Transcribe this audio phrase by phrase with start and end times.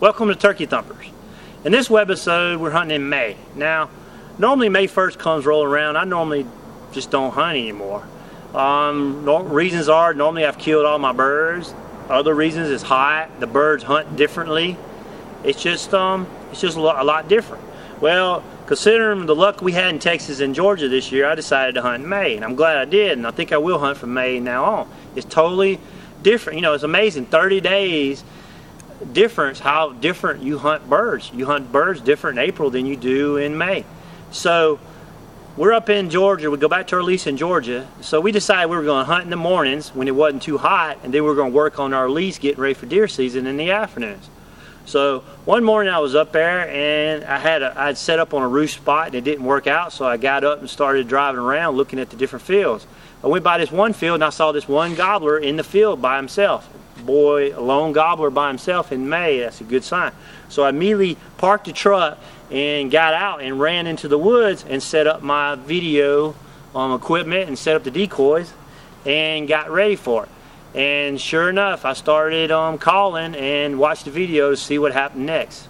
[0.00, 1.06] Welcome to Turkey Thumpers.
[1.64, 3.36] In this webisode, we're hunting in May.
[3.56, 3.90] Now,
[4.38, 5.96] normally May 1st comes rolling around.
[5.96, 6.46] I normally
[6.92, 8.06] just don't hunt anymore.
[8.54, 11.74] Um, no, reasons are normally I've killed all my birds.
[12.08, 13.40] Other reasons is hot.
[13.40, 14.76] The birds hunt differently.
[15.42, 17.64] It's just um, it's just a lot, a lot different.
[18.00, 21.82] Well, considering the luck we had in Texas and Georgia this year, I decided to
[21.82, 23.18] hunt in May, and I'm glad I did.
[23.18, 24.90] And I think I will hunt from May now on.
[25.16, 25.80] It's totally
[26.22, 26.58] different.
[26.58, 27.26] You know, it's amazing.
[27.26, 28.22] 30 days
[29.12, 31.30] difference how different you hunt birds.
[31.32, 33.84] You hunt birds different in April than you do in May.
[34.30, 34.78] So
[35.56, 36.50] we're up in Georgia.
[36.50, 37.88] We go back to our lease in Georgia.
[38.00, 40.58] So we decided we were going to hunt in the mornings when it wasn't too
[40.58, 43.08] hot, and then we were going to work on our lease getting ready for deer
[43.08, 44.30] season in the afternoons.
[44.88, 48.42] So one morning I was up there and I had a, I'd set up on
[48.42, 49.92] a roost spot and it didn't work out.
[49.92, 52.86] So I got up and started driving around looking at the different fields.
[53.22, 56.00] I went by this one field and I saw this one gobbler in the field
[56.00, 56.68] by himself
[57.04, 60.12] boy, a lone gobbler by himself in May, that's a good sign.
[60.48, 62.18] So I immediately parked the truck
[62.50, 66.34] and got out and ran into the woods and set up my video
[66.74, 68.52] um, equipment and set up the decoys
[69.04, 70.28] and got ready for it.
[70.74, 75.26] And sure enough, I started um, calling and watched the video to see what happened
[75.26, 75.67] next.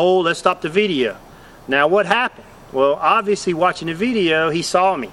[0.00, 1.16] Hold, let's stop the video.
[1.68, 2.46] Now what happened?
[2.72, 5.10] Well, obviously watching the video, he saw me.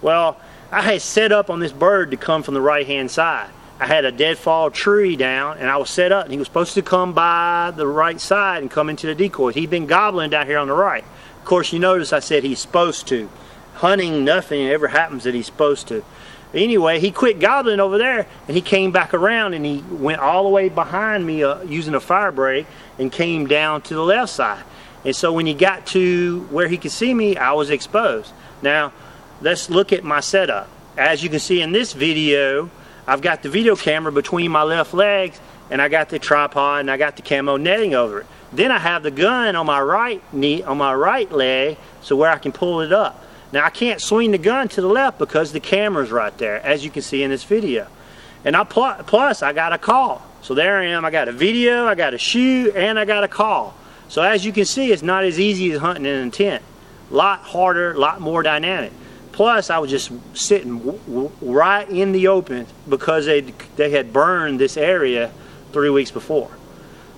[0.00, 3.50] Well, I had set up on this bird to come from the right hand side.
[3.78, 6.74] I had a deadfall tree down and I was set up and he was supposed
[6.74, 9.54] to come by the right side and come into the decoys.
[9.54, 11.04] He'd been gobbling down here on the right.
[11.38, 13.28] Of course, you notice I said he's supposed to.
[13.74, 16.04] Hunting, nothing ever happens that he's supposed to.
[16.54, 20.44] Anyway, he quit gobbling over there and he came back around and he went all
[20.44, 22.66] the way behind me uh, using a fire break
[23.02, 24.64] and came down to the left side.
[25.04, 28.32] And so when he got to where he could see me, I was exposed.
[28.62, 28.92] Now,
[29.40, 30.68] let's look at my setup.
[30.96, 32.70] As you can see in this video,
[33.06, 35.40] I've got the video camera between my left legs
[35.70, 38.26] and I got the tripod and I got the camo netting over it.
[38.52, 42.30] Then I have the gun on my right knee, on my right leg, so where
[42.30, 43.24] I can pull it up.
[43.50, 46.84] Now I can't swing the gun to the left because the camera's right there, as
[46.84, 47.86] you can see in this video.
[48.44, 50.22] And I plus I got a call.
[50.42, 53.22] So there I am, I got a video, I got a shoe, and I got
[53.22, 53.74] a call.
[54.08, 56.62] So as you can see, it's not as easy as hunting in a tent.
[57.10, 58.92] A lot harder, a lot more dynamic.
[59.30, 61.00] Plus, I was just sitting
[61.40, 63.40] right in the open because they
[63.76, 65.32] they had burned this area
[65.72, 66.50] three weeks before.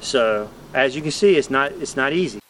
[0.00, 2.41] So as you can see, it's not it's not easy.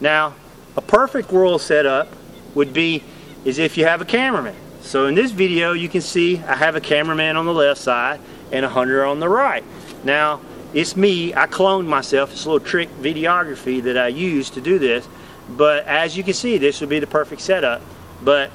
[0.00, 0.34] Now,
[0.76, 2.08] a perfect world setup
[2.54, 3.02] would be
[3.44, 4.54] is if you have a cameraman.
[4.80, 8.20] So in this video, you can see I have a cameraman on the left side
[8.52, 9.64] and a hunter on the right.
[10.04, 10.40] Now,
[10.74, 11.34] it's me.
[11.34, 12.32] I cloned myself.
[12.32, 15.08] It's a little trick videography that I use to do this.
[15.48, 17.80] But as you can see, this would be the perfect setup.
[18.22, 18.50] But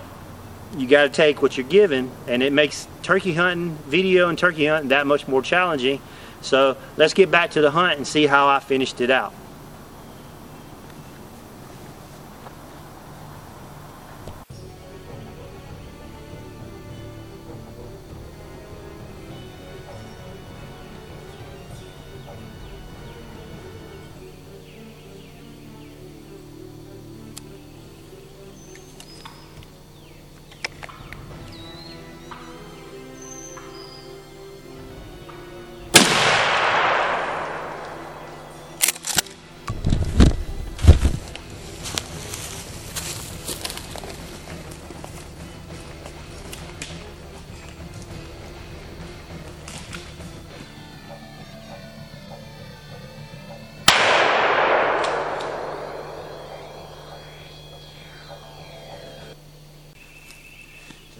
[0.77, 4.67] you got to take what you're given, and it makes turkey hunting, video and turkey
[4.67, 6.01] hunting that much more challenging.
[6.41, 9.33] So let's get back to the hunt and see how I finished it out.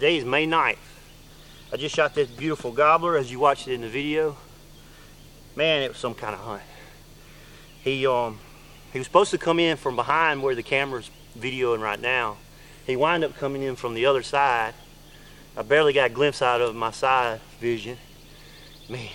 [0.04, 0.76] Today is May 9th.
[1.72, 4.36] I just shot this beautiful gobbler as you watched it in the video.
[5.56, 6.62] Man, it was some kind of hunt.
[7.82, 8.38] He um
[8.92, 12.36] he was supposed to come in from behind where the camera's videoing right now.
[12.86, 14.74] He wound up coming in from the other side.
[15.56, 17.96] I barely got a glimpse out of my side vision.
[18.90, 19.08] Man,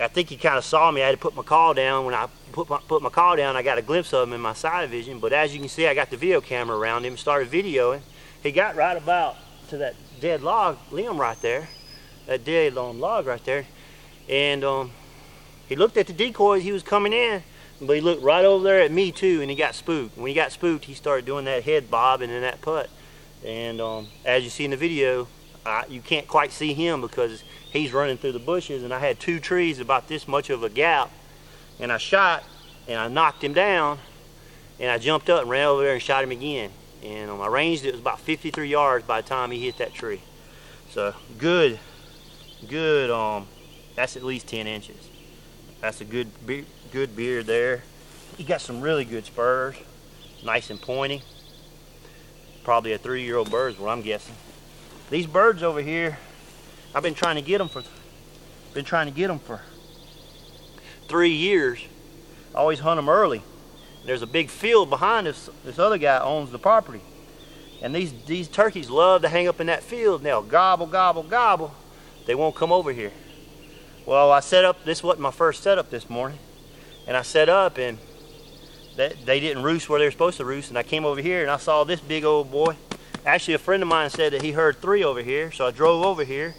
[0.00, 1.04] I think he kind of saw me.
[1.04, 2.04] I had to put my call down.
[2.04, 4.40] When I put my, put my call down, I got a glimpse of him in
[4.40, 5.20] my side vision.
[5.20, 8.02] But as you can see, I got the video camera around him, started videoing
[8.44, 9.36] he got right about
[9.68, 11.66] to that dead log limb right there,
[12.26, 13.66] that dead um, log right there,
[14.28, 14.90] and um,
[15.66, 16.62] he looked at the decoys.
[16.62, 17.42] He was coming in,
[17.80, 20.16] but he looked right over there at me too, and he got spooked.
[20.18, 22.90] When he got spooked, he started doing that head bob and that putt.
[23.44, 25.26] And um, as you see in the video,
[25.64, 27.42] I, you can't quite see him because
[27.72, 30.68] he's running through the bushes, and I had two trees about this much of a
[30.68, 31.10] gap,
[31.80, 32.44] and I shot,
[32.86, 33.98] and I knocked him down,
[34.78, 36.70] and I jumped up and ran over there and shot him again
[37.02, 39.92] and um, I ranged it, was about 53 yards by the time he hit that
[39.92, 40.20] tree.
[40.90, 41.78] So good,
[42.68, 43.46] good, um,
[43.94, 45.08] that's at least 10 inches.
[45.80, 46.28] That's a good,
[46.92, 47.82] good beard there.
[48.36, 49.76] He got some really good spurs,
[50.44, 51.22] nice and pointy.
[52.64, 54.34] Probably a three-year-old bird is what I'm guessing.
[55.10, 56.18] These birds over here,
[56.94, 57.82] I've been trying to get them for,
[58.72, 59.60] been trying to get them for
[61.08, 61.84] three years.
[62.54, 63.42] I always hunt them early
[64.04, 65.48] there's a big field behind us.
[65.64, 67.00] This other guy owns the property.
[67.82, 71.74] And these, these turkeys love to hang up in that field Now, gobble, gobble, gobble.
[72.26, 73.12] They won't come over here.
[74.06, 76.38] Well, I set up, this wasn't my first setup this morning.
[77.06, 77.98] And I set up and
[78.96, 80.68] they, they didn't roost where they were supposed to roost.
[80.68, 82.76] And I came over here and I saw this big old boy.
[83.26, 85.50] Actually, a friend of mine said that he heard three over here.
[85.50, 86.54] So I drove over here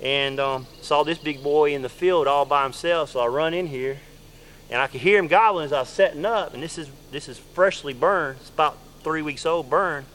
[0.00, 3.10] and um, saw this big boy in the field all by himself.
[3.10, 3.98] So I run in here
[4.70, 7.28] and I could hear him gobbling as I was setting up, and this is this
[7.28, 8.38] is freshly burned.
[8.40, 10.06] It's about three weeks old burned.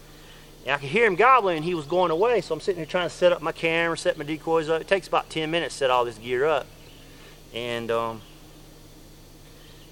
[0.65, 2.39] And I could hear him gobbling, and he was going away.
[2.41, 4.81] So I'm sitting here trying to set up my camera, set my decoys up.
[4.81, 6.67] It takes about 10 minutes to set all this gear up.
[7.53, 8.21] And um,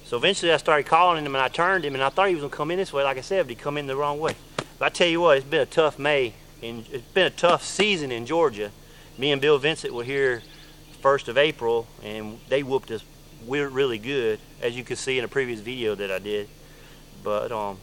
[0.05, 2.41] so eventually I started calling him, and I turned him, and I thought he was
[2.41, 4.19] going to come in this way, like I said, but he come in the wrong
[4.19, 4.35] way.
[4.79, 7.65] But I tell you what, it's been a tough May, and it's been a tough
[7.65, 8.71] season in Georgia.
[9.17, 10.41] Me and Bill Vincent were here
[11.03, 13.03] 1st of April, and they whooped us
[13.45, 16.47] we're really good, as you can see in a previous video that I did.
[17.23, 17.77] But um,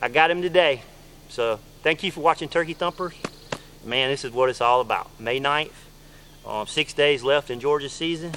[0.00, 0.82] I got him today.
[1.28, 3.14] So thank you for watching Turkey Thumpers.
[3.84, 5.10] Man, this is what it's all about.
[5.20, 5.72] May 9th,
[6.46, 8.32] um, six days left in Georgia season.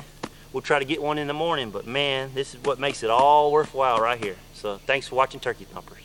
[0.53, 3.09] We'll try to get one in the morning, but man, this is what makes it
[3.09, 4.37] all worthwhile right here.
[4.53, 5.96] So thanks for watching Turkey Thumpers.